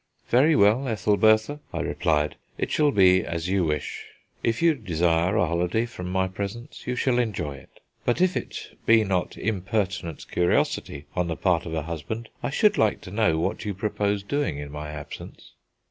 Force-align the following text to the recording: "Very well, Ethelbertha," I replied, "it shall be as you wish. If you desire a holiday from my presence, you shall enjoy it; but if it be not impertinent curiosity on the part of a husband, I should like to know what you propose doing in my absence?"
"Very 0.29 0.55
well, 0.55 0.87
Ethelbertha," 0.87 1.59
I 1.71 1.81
replied, 1.81 2.35
"it 2.57 2.71
shall 2.71 2.89
be 2.89 3.23
as 3.23 3.49
you 3.49 3.65
wish. 3.65 4.05
If 4.41 4.59
you 4.59 4.73
desire 4.73 5.37
a 5.37 5.45
holiday 5.45 5.85
from 5.85 6.09
my 6.11 6.27
presence, 6.27 6.87
you 6.87 6.95
shall 6.95 7.19
enjoy 7.19 7.57
it; 7.57 7.81
but 8.03 8.19
if 8.19 8.35
it 8.35 8.79
be 8.87 9.03
not 9.03 9.37
impertinent 9.37 10.25
curiosity 10.31 11.05
on 11.15 11.27
the 11.27 11.35
part 11.35 11.67
of 11.67 11.75
a 11.75 11.83
husband, 11.83 12.29
I 12.41 12.49
should 12.49 12.79
like 12.79 13.01
to 13.01 13.11
know 13.11 13.37
what 13.37 13.63
you 13.63 13.75
propose 13.75 14.23
doing 14.23 14.57
in 14.57 14.71
my 14.71 14.89
absence?" 14.89 15.51